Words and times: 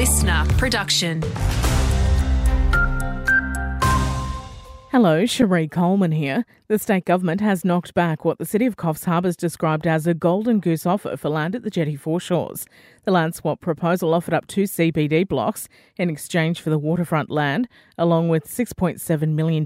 listener 0.00 0.46
production. 0.56 1.20
Hello, 4.92 5.24
Cherie 5.24 5.68
Coleman 5.68 6.10
here. 6.10 6.44
The 6.66 6.76
state 6.76 7.04
government 7.04 7.40
has 7.40 7.64
knocked 7.64 7.94
back 7.94 8.24
what 8.24 8.38
the 8.38 8.44
City 8.44 8.66
of 8.66 8.76
Coffs 8.76 9.04
Harbour 9.04 9.28
has 9.28 9.36
described 9.36 9.86
as 9.86 10.04
a 10.04 10.14
golden 10.14 10.58
goose 10.58 10.84
offer 10.84 11.16
for 11.16 11.28
land 11.28 11.54
at 11.54 11.62
the 11.62 11.70
jetty 11.70 11.94
foreshores. 11.94 12.66
The 13.04 13.12
land 13.12 13.36
swap 13.36 13.60
proposal 13.60 14.12
offered 14.12 14.34
up 14.34 14.48
two 14.48 14.64
CBD 14.64 15.28
blocks 15.28 15.68
in 15.96 16.10
exchange 16.10 16.60
for 16.60 16.70
the 16.70 16.78
waterfront 16.78 17.30
land, 17.30 17.68
along 17.98 18.30
with 18.30 18.48
$6.7 18.48 19.28
million. 19.28 19.64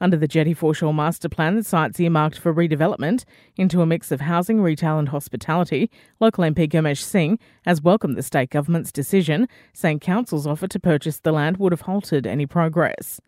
Under 0.00 0.16
the 0.16 0.26
jetty 0.26 0.54
foreshore 0.54 0.94
master 0.94 1.28
plan, 1.28 1.56
the 1.56 1.62
site's 1.62 2.00
earmarked 2.00 2.38
for 2.38 2.54
redevelopment 2.54 3.24
into 3.58 3.82
a 3.82 3.86
mix 3.86 4.10
of 4.10 4.22
housing, 4.22 4.62
retail, 4.62 4.98
and 4.98 5.10
hospitality. 5.10 5.90
Local 6.18 6.44
MP 6.44 6.66
Gurmesh 6.66 7.02
Singh 7.02 7.38
has 7.66 7.82
welcomed 7.82 8.16
the 8.16 8.22
state 8.22 8.48
government's 8.48 8.90
decision, 8.90 9.48
saying 9.74 10.00
council's 10.00 10.46
offer 10.46 10.66
to 10.66 10.80
purchase 10.80 11.18
the 11.18 11.30
land 11.30 11.58
would 11.58 11.72
have 11.72 11.82
halted 11.82 12.26
any 12.26 12.46
progress. 12.46 13.20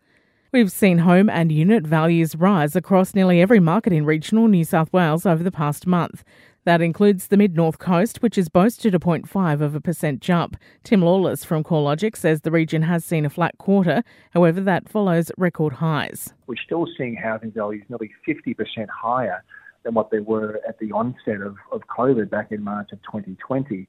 We've 0.53 0.71
seen 0.71 0.99
home 0.99 1.31
and 1.31 1.51
unit 1.51 1.83
values 1.83 2.35
rise 2.35 2.75
across 2.75 3.15
nearly 3.15 3.41
every 3.41 3.59
market 3.59 3.91
in 3.91 4.05
regional 4.05 4.47
New 4.47 4.63
South 4.63 4.93
Wales 4.93 5.25
over 5.25 5.41
the 5.41 5.49
past 5.49 5.87
month. 5.87 6.23
That 6.63 6.79
includes 6.79 7.29
the 7.29 7.37
mid 7.37 7.55
north 7.55 7.79
coast, 7.79 8.21
which 8.21 8.35
has 8.35 8.49
boasted 8.49 8.93
a 8.93 8.99
0.5 8.99 9.61
of 9.61 9.73
a 9.73 9.81
percent 9.81 10.21
jump. 10.21 10.55
Tim 10.83 11.01
Lawless 11.01 11.43
from 11.43 11.63
CoreLogic 11.63 12.15
says 12.15 12.41
the 12.41 12.51
region 12.51 12.83
has 12.83 13.03
seen 13.03 13.25
a 13.25 13.31
flat 13.31 13.57
quarter, 13.57 14.03
however, 14.35 14.61
that 14.61 14.87
follows 14.87 15.31
record 15.39 15.73
highs. 15.73 16.35
We're 16.45 16.63
still 16.63 16.85
seeing 16.99 17.15
housing 17.15 17.51
values 17.51 17.85
nearly 17.89 18.11
50% 18.27 18.55
higher 18.89 19.43
than 19.81 19.95
what 19.95 20.11
they 20.11 20.19
were 20.19 20.61
at 20.69 20.77
the 20.77 20.91
onset 20.91 21.41
of, 21.41 21.55
of 21.71 21.81
COVID 21.87 22.29
back 22.29 22.51
in 22.51 22.63
March 22.63 22.91
of 22.91 23.01
2020. 23.01 23.87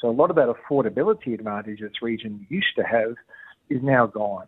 So 0.00 0.08
a 0.08 0.16
lot 0.16 0.30
of 0.30 0.36
that 0.36 0.48
affordability 0.48 1.34
advantage 1.34 1.80
this 1.80 2.00
region 2.00 2.46
used 2.48 2.74
to 2.76 2.84
have 2.84 3.16
is 3.68 3.82
now 3.82 4.06
gone. 4.06 4.46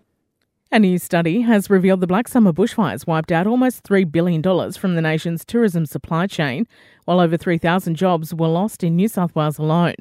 A 0.70 0.78
new 0.78 0.98
study 0.98 1.40
has 1.40 1.70
revealed 1.70 2.00
the 2.02 2.06
Black 2.06 2.28
Summer 2.28 2.52
bushfires 2.52 3.06
wiped 3.06 3.32
out 3.32 3.46
almost 3.46 3.84
$3 3.84 4.12
billion 4.12 4.42
from 4.72 4.96
the 4.96 5.00
nation's 5.00 5.42
tourism 5.42 5.86
supply 5.86 6.26
chain, 6.26 6.68
while 7.06 7.20
over 7.20 7.38
3,000 7.38 7.94
jobs 7.94 8.34
were 8.34 8.48
lost 8.48 8.84
in 8.84 8.94
New 8.94 9.08
South 9.08 9.34
Wales 9.34 9.56
alone. 9.56 9.94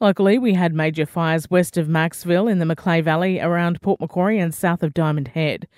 Locally, 0.00 0.38
we 0.38 0.54
had 0.54 0.72
major 0.72 1.04
fires 1.04 1.50
west 1.50 1.76
of 1.76 1.88
Macksville 1.88 2.50
in 2.50 2.58
the 2.58 2.64
Macleay 2.64 3.02
Valley 3.02 3.38
around 3.38 3.82
Port 3.82 4.00
Macquarie 4.00 4.38
and 4.38 4.54
south 4.54 4.82
of 4.82 4.94
Diamond 4.94 5.28
Head. 5.28 5.68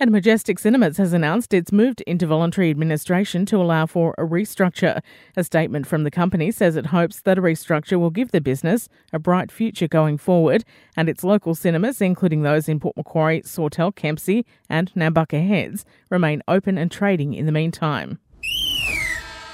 And 0.00 0.12
Majestic 0.12 0.60
Cinemas 0.60 0.96
has 0.98 1.12
announced 1.12 1.52
it's 1.52 1.72
moved 1.72 2.02
into 2.02 2.28
voluntary 2.28 2.70
administration 2.70 3.44
to 3.46 3.56
allow 3.56 3.84
for 3.84 4.14
a 4.16 4.22
restructure. 4.22 5.00
A 5.36 5.42
statement 5.42 5.88
from 5.88 6.04
the 6.04 6.10
company 6.10 6.52
says 6.52 6.76
it 6.76 6.86
hopes 6.86 7.20
that 7.22 7.36
a 7.36 7.42
restructure 7.42 7.98
will 7.98 8.10
give 8.10 8.30
the 8.30 8.40
business 8.40 8.88
a 9.12 9.18
bright 9.18 9.50
future 9.50 9.88
going 9.88 10.16
forward, 10.16 10.64
and 10.96 11.08
its 11.08 11.24
local 11.24 11.56
cinemas, 11.56 12.00
including 12.00 12.42
those 12.42 12.68
in 12.68 12.78
Port 12.78 12.96
Macquarie, 12.96 13.42
Sawtell, 13.44 13.90
Kempsey, 13.90 14.46
and 14.70 14.92
Nambucca 14.94 15.44
Heads, 15.44 15.84
remain 16.10 16.44
open 16.46 16.78
and 16.78 16.92
trading 16.92 17.34
in 17.34 17.46
the 17.46 17.52
meantime. 17.52 18.20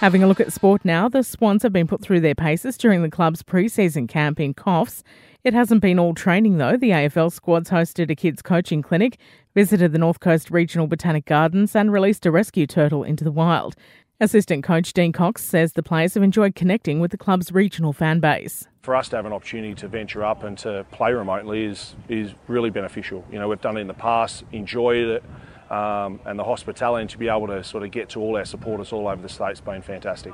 Having 0.05 0.23
a 0.23 0.27
look 0.27 0.41
at 0.41 0.53
sport 0.53 0.85
now, 0.85 1.09
the 1.09 1.23
Swans 1.23 1.63
have 1.63 1.73
been 1.73 1.87
put 1.87 2.03
through 2.03 2.21
their 2.21 2.35
paces 2.35 2.77
during 2.77 3.01
the 3.01 3.09
club's 3.09 3.43
pre 3.43 3.69
season 3.69 4.07
camp 4.07 4.39
in 4.39 4.53
Coffs. 4.53 5.03
It 5.45 5.55
hasn't 5.55 5.81
been 5.81 5.99
all 5.99 6.13
training 6.13 6.59
though. 6.59 6.77
The 6.77 6.91
AFL 6.91 7.33
squads 7.33 7.71
hosted 7.71 8.11
a 8.11 8.15
kids 8.15 8.43
coaching 8.43 8.83
clinic, 8.83 9.17
visited 9.55 9.93
the 9.93 9.99
North 9.99 10.21
Coast 10.21 10.51
Regional 10.51 10.87
Botanic 10.87 11.25
Gardens, 11.25 11.75
and 11.75 11.91
released 11.91 12.27
a 12.27 12.31
rescue 12.31 12.67
turtle 12.67 13.03
into 13.03 13.25
the 13.25 13.33
wild. 13.33 13.77
Assistant 14.21 14.63
coach 14.63 14.93
Dean 14.93 15.11
Cox 15.11 15.43
says 15.43 15.73
the 15.73 15.83
players 15.83 16.13
have 16.13 16.23
enjoyed 16.23 16.55
connecting 16.55 17.01
with 17.01 17.11
the 17.11 17.17
club's 17.17 17.51
regional 17.51 17.95
fan 17.95 18.21
base. 18.21 18.69
For 18.83 18.95
us 18.95 19.09
to 19.09 19.17
have 19.17 19.25
an 19.25 19.33
opportunity 19.33 19.73
to 19.77 19.89
venture 19.89 20.23
up 20.23 20.43
and 20.43 20.59
to 20.59 20.85
play 20.93 21.15
remotely 21.15 21.65
is 21.65 21.97
is 22.11 22.35
really 22.47 22.69
beneficial. 22.69 23.25
You 23.33 23.39
know, 23.39 23.49
we've 23.49 23.59
done 23.63 23.79
it 23.79 23.81
in 23.81 23.87
the 23.87 23.95
past, 23.95 24.45
enjoyed 24.53 25.09
it 25.09 25.25
um, 25.75 26.21
and 26.25 26.39
the 26.39 26.45
hospitality 26.45 27.09
to 27.09 27.19
be 27.19 27.29
able 27.29 27.49
to 27.49 27.65
sort 27.65 27.83
of 27.83 27.91
get 27.91 28.09
to 28.11 28.21
all 28.21 28.37
our 28.37 28.45
supporters 28.45 28.93
all 28.93 29.09
over 29.09 29.21
the 29.21 29.29
state's 29.29 29.61
been 29.61 29.83
fantastic. 29.83 30.33